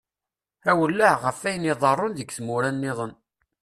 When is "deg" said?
2.15-2.29